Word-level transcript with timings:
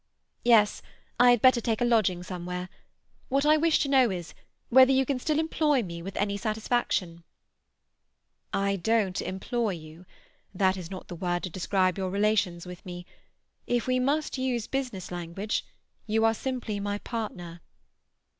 "Yes, 0.43 0.81
I 1.19 1.29
had 1.29 1.43
better 1.43 1.61
take 1.61 1.79
a 1.79 1.85
lodging 1.85 2.23
somewhere. 2.23 2.69
What 3.29 3.45
I 3.45 3.55
wish 3.55 3.77
to 3.81 3.87
know 3.87 4.09
is, 4.09 4.33
whether 4.69 4.91
you 4.91 5.05
can 5.05 5.19
still 5.19 5.37
employ 5.37 5.83
me 5.83 6.01
with 6.01 6.17
any 6.17 6.37
satisfaction?" 6.37 7.23
"I 8.51 8.77
don't 8.77 9.21
employ 9.21 9.73
you. 9.75 10.07
That 10.55 10.75
is 10.75 10.89
not 10.89 11.07
the 11.07 11.15
word 11.15 11.43
to 11.43 11.51
describe 11.51 11.99
your 11.99 12.09
relations 12.09 12.65
with 12.65 12.83
me. 12.83 13.05
If 13.67 13.85
we 13.85 13.99
must 13.99 14.39
use 14.39 14.65
business 14.65 15.11
language, 15.11 15.63
you 16.07 16.25
are 16.25 16.33
simply 16.33 16.79
my 16.79 16.97
partner." 16.97 17.61